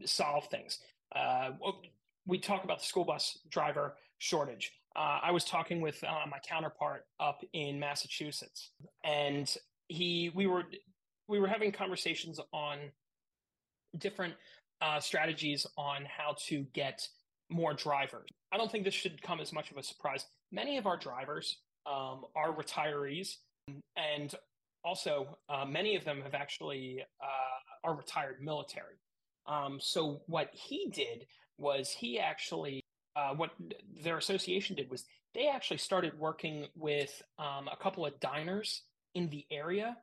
[0.05, 0.79] solve things.
[1.15, 1.51] Uh,
[2.27, 4.73] we talk about the school bus driver shortage.
[4.97, 8.71] Uh, I was talking with uh, my counterpart up in Massachusetts,
[9.05, 9.55] and
[9.89, 10.65] he we were
[11.31, 12.79] we were having conversations on
[13.97, 14.35] different
[14.83, 17.07] uh, strategies on how to get
[17.49, 18.29] more drivers.
[18.53, 20.27] I don't think this should come as much of a surprise.
[20.51, 23.37] Many of our drivers um, are retirees,
[23.97, 24.35] and
[24.85, 28.97] also uh, many of them have actually uh, are retired military.
[29.47, 31.27] Um, so what he did
[31.59, 32.83] was he actually
[33.15, 33.51] uh, what
[34.03, 38.83] their association did was they actually started working with um, a couple of diners
[39.15, 39.97] in the area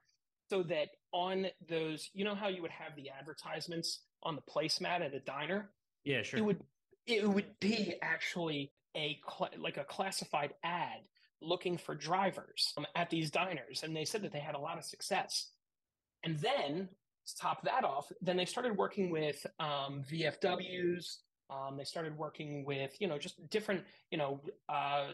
[0.50, 5.02] so that on those, you know how you would have the advertisements on the placemat
[5.02, 5.70] at a diner?
[6.04, 6.40] Yeah, sure.
[6.40, 6.62] It would
[7.06, 11.02] it would be actually a cl- like a classified ad
[11.42, 14.78] looking for drivers um, at these diners, and they said that they had a lot
[14.78, 15.52] of success.
[16.24, 16.90] And then
[17.28, 21.18] to top that off, then they started working with um, VFWs.
[21.50, 25.12] Um, they started working with you know just different you know uh,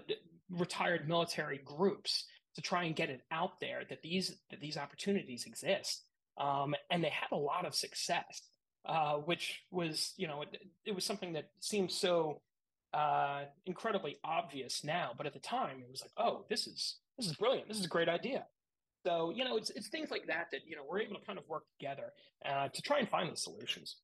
[0.49, 2.25] retired military groups
[2.55, 6.03] to try and get it out there that these that these opportunities exist.
[6.37, 8.41] Um, and they had a lot of success,
[8.85, 12.41] uh, which was you know it, it, was something that seems so
[12.93, 17.27] uh, incredibly obvious now, but at the time it was like, oh, this is this
[17.27, 17.67] is brilliant.
[17.67, 18.45] This is a great idea.
[19.05, 21.37] So you know, it's it's things like that that you know we're able to kind
[21.37, 22.13] of work together
[22.45, 23.97] uh, to try and find the solutions.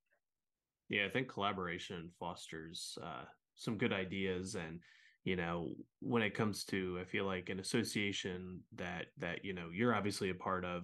[0.89, 3.25] Yeah, I think collaboration fosters uh,
[3.55, 4.79] some good ideas, and
[5.23, 9.69] you know, when it comes to, I feel like an association that that you know
[9.73, 10.83] you're obviously a part of,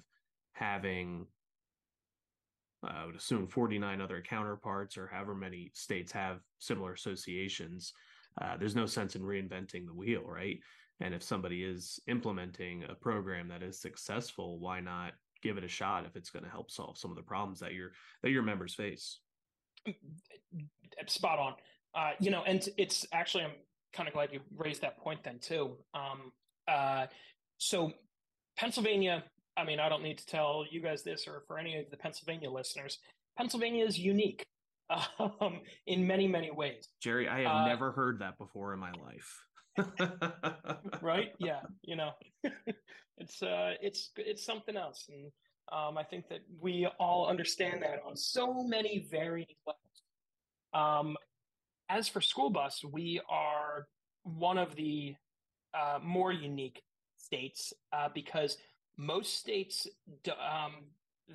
[0.53, 1.27] having
[2.83, 7.93] I would assume 49 other counterparts or however many states have similar associations.
[8.41, 10.59] Uh, there's no sense in reinventing the wheel, right?
[10.99, 15.69] And if somebody is implementing a program that is successful, why not give it a
[15.69, 17.91] shot if it's going to help solve some of the problems that your
[18.23, 19.19] that your members face?
[21.07, 21.53] Spot on.
[21.93, 23.51] Uh, you know, and it's actually I'm
[23.95, 25.77] kind of glad you raised that point then too.
[25.93, 26.31] Um,
[26.67, 27.07] uh,
[27.57, 27.91] so
[28.57, 29.23] Pennsylvania
[29.57, 31.97] I mean, I don't need to tell you guys this or for any of the
[31.97, 32.99] Pennsylvania listeners.
[33.37, 34.45] Pennsylvania is unique
[35.19, 36.87] um, in many, many ways.
[37.01, 39.41] Gerry, I have uh, never heard that before in my life.
[41.01, 41.33] right?
[41.39, 42.11] Yeah, you know,
[43.17, 45.31] it's uh, it's it's something else, and
[45.71, 49.83] um, I think that we all understand that on so many varying levels.
[50.73, 51.17] Um,
[51.89, 53.87] as for school bus, we are
[54.23, 55.15] one of the
[55.73, 56.81] uh, more unique
[57.17, 58.57] states uh, because
[58.97, 59.87] most states
[60.29, 60.75] um,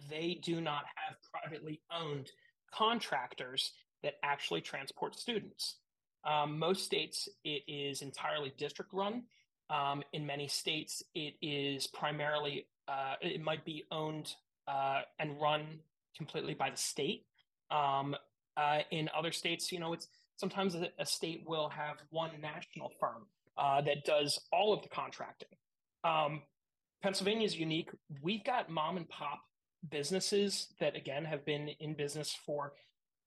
[0.09, 2.31] they do not have privately owned
[2.73, 3.73] contractors
[4.03, 5.77] that actually transport students.
[6.25, 9.25] Um, most states it is entirely district run.
[9.69, 14.35] Um, in many states, it is primarily uh, it might be owned
[14.67, 15.79] uh, and run
[16.17, 17.25] completely by the state.
[17.71, 18.17] Um,
[18.57, 20.09] uh, in other states, you know, it's
[20.41, 23.27] sometimes a, state will have one national firm
[23.59, 25.49] uh, that does all of the contracting.
[26.03, 26.41] Um,
[27.03, 27.91] Pennsylvania is unique.
[28.23, 29.41] We've got mom and pop
[29.91, 32.73] businesses that again have been in business for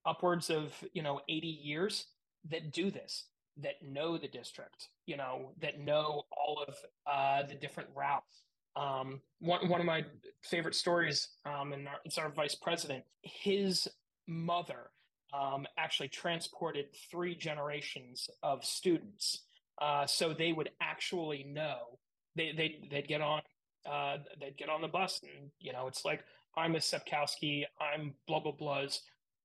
[0.06, 2.08] upwards of you know 80 years
[2.50, 3.26] that do this
[3.58, 6.76] that know the district you know that know all of
[7.12, 8.44] uh, the different routes
[8.76, 10.06] um, one, one of my
[10.44, 13.88] favorite stories um, and our, it's our vice president his
[14.28, 14.92] mother
[15.34, 19.46] um, actually transported three generations of students.
[19.82, 22.00] Uh, so they would actually know
[22.36, 23.42] they, they, they'd get on
[23.90, 26.24] uh, they'd get on the bus and you know it's like
[26.56, 29.02] i'm a sepkowski i'm blah blah blah's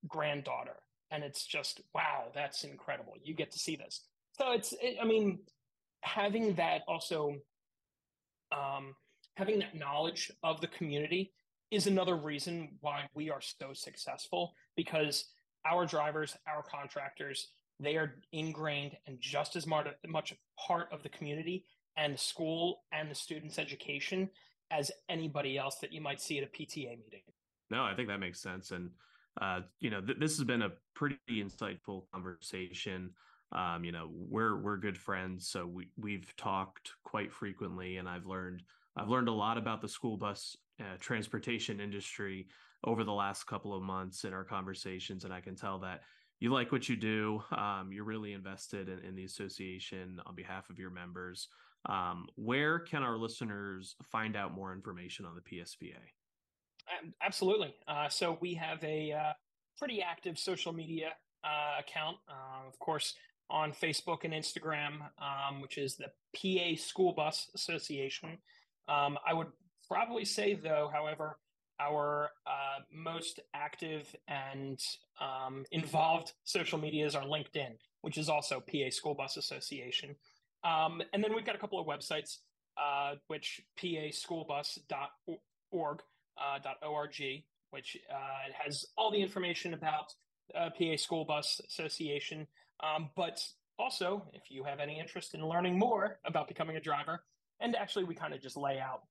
[0.06, 0.76] granddaughter.
[1.10, 3.14] And it's just wow that's incredible.
[3.22, 4.02] You get to see this.
[4.38, 5.40] So it's it, i mean
[6.02, 7.34] having that also
[8.52, 8.94] um,
[9.36, 11.32] having that knowledge of the community
[11.70, 15.24] is another reason why we are so successful because
[15.66, 17.48] our drivers our contractors
[17.80, 21.64] they are ingrained and just as much part of the community
[21.96, 24.30] and the school and the student's education
[24.70, 27.22] as anybody else that you might see at a PTA meeting.
[27.70, 28.70] No, I think that makes sense.
[28.70, 28.90] And,
[29.40, 33.10] uh, you know, th- this has been a pretty insightful conversation.
[33.52, 35.48] Um, you know, we're, we're good friends.
[35.48, 38.62] So we, we've talked quite frequently and I've learned,
[38.96, 42.48] I've learned a lot about the school bus uh, transportation industry
[42.84, 45.24] over the last couple of months in our conversations.
[45.24, 46.02] And I can tell that
[46.40, 47.42] you like what you do.
[47.56, 51.48] Um, you're really invested in, in the association on behalf of your members.
[51.86, 55.94] Um, where can our listeners find out more information on the PSBA?
[57.22, 57.74] Absolutely.
[57.86, 59.32] Uh, so we have a uh,
[59.78, 61.10] pretty active social media
[61.44, 63.14] uh, account, uh, of course,
[63.50, 68.38] on Facebook and Instagram, um, which is the PA School Bus Association.
[68.88, 69.48] Um, I would
[69.86, 71.38] probably say, though, however,
[71.80, 74.80] our uh, most active and
[75.20, 77.72] um, involved social medias are LinkedIn,
[78.02, 80.16] which is also PA School Bus Association.
[80.64, 82.38] Um, and then we've got a couple of websites,
[82.76, 86.02] uh, which paschoolbus.org,
[86.38, 90.14] uh, .org, which uh, has all the information about
[90.54, 92.46] uh, PA School Bus Association.
[92.80, 93.40] Um, but
[93.78, 97.22] also, if you have any interest in learning more about becoming a driver,
[97.60, 99.02] and actually we kind of just lay out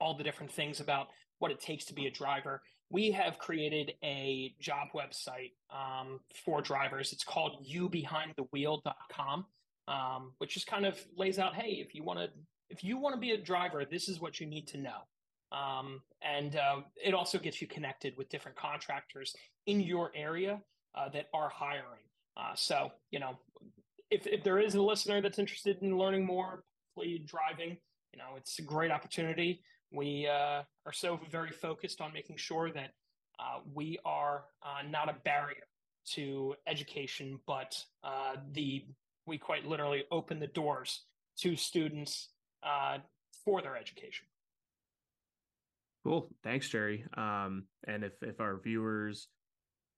[0.00, 2.62] all the different things about what it takes to be a driver.
[2.90, 7.12] We have created a job website um, for drivers.
[7.12, 9.46] It's called youbehindthewheel.com
[9.88, 12.28] um, which just kind of lays out, hey, if you want to
[12.68, 14.98] if you want to be a driver, this is what you need to know.
[15.52, 19.36] Um, and uh, it also gets you connected with different contractors
[19.66, 20.60] in your area
[20.96, 22.02] uh, that are hiring.
[22.36, 23.38] Uh, so, you know,
[24.10, 26.64] if, if there is a listener that's interested in learning more,
[26.96, 27.76] please driving,
[28.12, 29.62] you know, it's a great opportunity.
[29.92, 32.90] We uh, are so very focused on making sure that
[33.38, 35.66] uh, we are uh, not a barrier
[36.14, 37.82] to education, but
[38.52, 38.84] the
[39.26, 41.02] we quite literally open the doors
[41.38, 42.28] to students
[42.62, 42.98] uh,
[43.44, 44.26] for their education.
[46.04, 46.28] Cool.
[46.42, 47.04] Thanks, Gerry.
[47.16, 49.28] Um, and if if our viewers,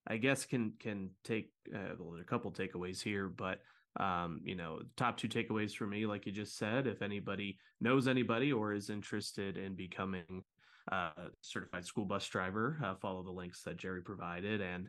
[0.07, 3.61] I guess, can can take uh, well, a couple takeaways here, but
[3.99, 8.07] um, you know, top two takeaways for me, like you just said, if anybody knows
[8.09, 10.44] anybody or is interested in becoming
[10.90, 11.11] a
[11.42, 14.88] certified school bus driver, uh, follow the links that Gerry provided, and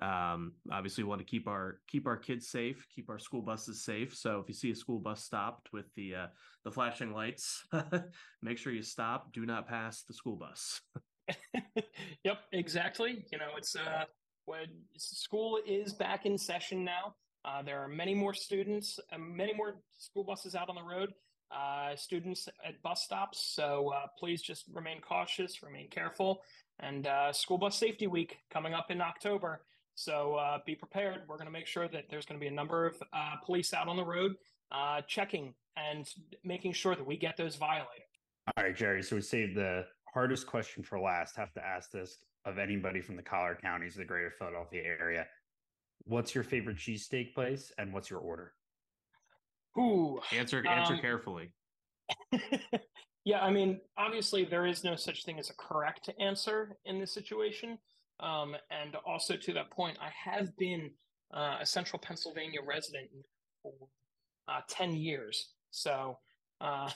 [0.00, 4.14] Um, obviously, want to keep our keep our kids safe, keep our school buses safe.
[4.16, 6.26] So if you see a school bus stopped with the uh,
[6.64, 7.66] the flashing lights,
[8.42, 9.32] make sure you stop.
[9.32, 10.80] Do not pass the school bus.
[12.24, 13.24] yep, exactly.
[13.32, 14.04] You know, it's uh,
[14.46, 17.16] when school is back in session now.
[17.44, 21.10] Uh, there are many more students, and many more school buses out on the road.
[21.50, 23.52] Uh, students at bus stops.
[23.54, 26.42] So uh, please just remain cautious, remain careful.
[26.78, 29.62] And uh, School Bus Safety Week coming up in October.
[29.96, 31.22] So uh, be prepared.
[31.28, 33.74] We're going to make sure that there's going to be a number of uh, police
[33.74, 34.36] out on the road
[34.70, 36.08] uh, checking and
[36.44, 38.06] making sure that we get those violators.
[38.56, 39.02] All right, Gerry.
[39.02, 41.36] So we saved the hardest question for last.
[41.36, 45.26] Have to ask this of anybody from the collar counties, the greater Philadelphia area.
[46.10, 48.52] What's your favorite cheesesteak place and what's your order?
[49.78, 50.18] Ooh.
[50.32, 51.52] Answer answer um, carefully.
[53.24, 57.14] yeah, I mean, obviously there is no such thing as a correct answer in this
[57.14, 57.78] situation.
[58.18, 60.90] Um, and also to that point, I have been
[61.32, 63.08] uh, a central Pennsylvania resident
[63.62, 63.72] for
[64.48, 65.50] uh, 10 years.
[65.70, 66.18] So,
[66.60, 66.90] uh,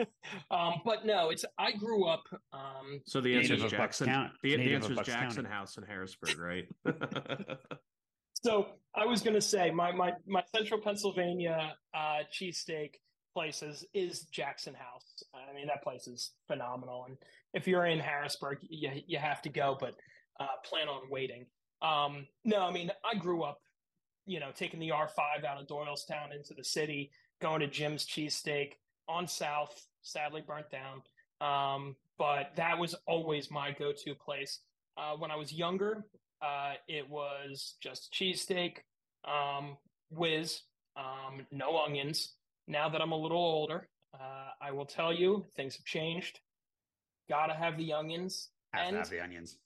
[0.50, 2.24] um, but no, it's, I grew up.
[2.52, 4.08] Um, so the answer is Jackson.
[4.42, 5.54] the, the answer is Jackson County.
[5.54, 6.66] House in Harrisburg, right?
[8.46, 12.90] so I was going to say my, my, my central Pennsylvania uh, cheesesteak
[13.34, 15.24] places is Jackson House.
[15.34, 17.06] I mean, that place is phenomenal.
[17.08, 17.16] And
[17.54, 19.76] if you're in Harrisburg, you, you have to go.
[19.80, 19.96] But
[20.38, 21.46] uh, plan on waiting.
[21.82, 23.58] Um, no, I mean, I grew up,
[24.26, 27.10] you know, taking the R5 out of Doylestown into the city,
[27.42, 28.74] going to Jim's Cheesesteak
[29.08, 31.02] on South, sadly burnt down.
[31.40, 34.60] Um, but that was always my go to place.
[34.96, 36.04] Uh, when I was younger,
[36.42, 38.78] uh, it was just cheesesteak,
[39.24, 39.76] um,
[40.10, 40.62] whiz,
[40.96, 42.34] um, no onions.
[42.68, 46.40] Now that I'm a little older, uh, I will tell you things have changed.
[47.28, 48.48] Gotta have the onions.
[48.72, 49.58] Have and to have the onions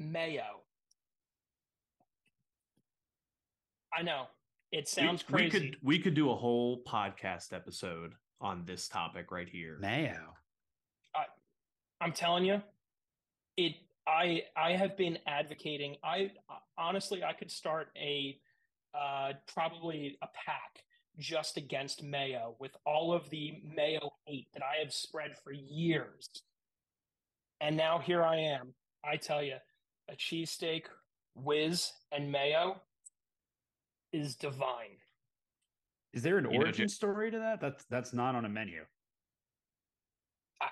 [0.00, 0.62] mayo.
[3.96, 4.26] I know
[4.72, 5.44] it sounds we, crazy.
[5.44, 9.76] We could we could do a whole podcast episode on this topic right here.
[9.80, 10.34] Mayo.
[11.14, 11.24] I,
[12.00, 12.62] I'm telling you,
[13.56, 13.74] it.
[14.10, 15.96] I I have been advocating.
[16.02, 16.32] I
[16.76, 18.38] honestly I could start a
[18.94, 20.82] uh, probably a pack
[21.18, 26.28] just against mayo with all of the mayo hate that I have spread for years.
[27.60, 28.74] And now here I am.
[29.04, 29.56] I tell you,
[30.08, 30.84] a cheesesteak,
[31.34, 32.80] whiz, and mayo
[34.12, 34.96] is divine.
[36.12, 37.60] Is there an you origin know, story to that?
[37.60, 38.82] That's that's not on a menu.
[40.60, 40.68] I,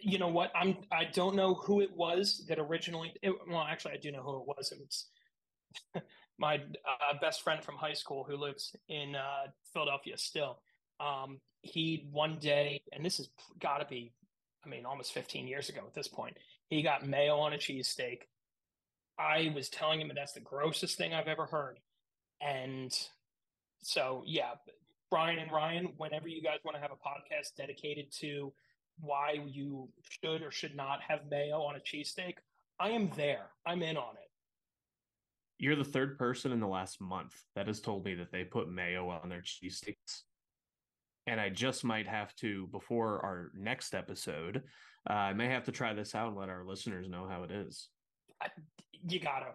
[0.00, 0.52] you know what?
[0.54, 3.14] I'm I don't know who it was that originally.
[3.22, 4.72] It, well, actually, I do know who it was.
[4.72, 6.02] It was
[6.38, 10.60] my uh, best friend from high school who lives in uh, Philadelphia still.
[11.00, 13.28] Um, he one day, and this has
[13.60, 14.12] got to be,
[14.64, 16.36] I mean, almost 15 years ago at this point.
[16.68, 18.22] He got mayo on a cheesesteak
[19.18, 21.80] I was telling him that that's the grossest thing I've ever heard.
[22.40, 22.96] And
[23.82, 24.52] so, yeah,
[25.10, 28.52] Brian and Ryan, whenever you guys want to have a podcast dedicated to
[29.00, 32.34] why you should or should not have mayo on a cheesesteak,
[32.80, 33.46] I am there.
[33.66, 34.30] I'm in on it.
[35.58, 38.70] You're the third person in the last month that has told me that they put
[38.70, 40.22] mayo on their cheesesteaks.
[41.26, 44.62] And I just might have to, before our next episode,
[45.08, 47.50] uh, I may have to try this out and let our listeners know how it
[47.50, 47.88] is.
[48.40, 48.48] I,
[49.08, 49.46] you gotta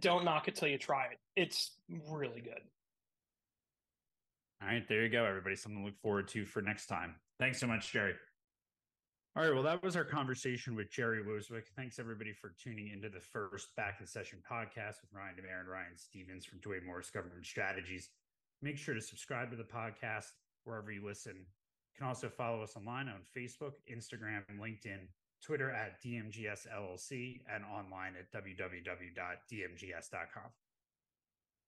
[0.00, 1.18] don't knock it till you try it.
[1.36, 2.60] It's really good.
[4.62, 5.56] All right, there you go, everybody.
[5.56, 7.16] Something to look forward to for next time.
[7.40, 8.14] Thanks so much, Gerry.
[9.34, 11.68] All right, well, that was our conversation with Gerry Wosewick.
[11.74, 15.70] Thanks everybody for tuning into the first Back in Session podcast with Ryan DeMare and
[15.70, 18.10] Ryan Stevens from Duane Morris Government Strategies.
[18.60, 20.32] Make sure to subscribe to the podcast
[20.64, 21.32] wherever you listen.
[21.36, 25.08] You can also follow us online on Facebook, Instagram, LinkedIn
[25.42, 28.90] Twitter at DMGS LLC, and online at www.dmgs.com.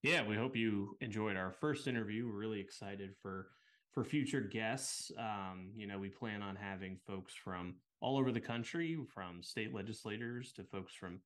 [0.03, 2.29] Yeah, we hope you enjoyed our first interview.
[2.29, 3.47] We're really excited for
[3.95, 5.13] for future guests.
[5.19, 9.73] Um, you know, we plan on having folks from all over the country, from state
[9.73, 11.21] legislators to folks from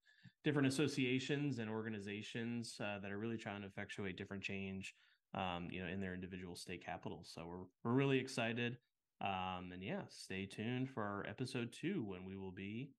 [0.44, 4.94] different associations and organizations uh, that are really trying to effectuate different change,
[5.34, 7.32] um, you know, in their individual state capitals.
[7.34, 8.76] So we're we're really excited.
[9.20, 12.92] Um, and yeah, stay tuned for our episode two when we will be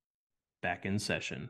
[0.61, 1.49] back in session.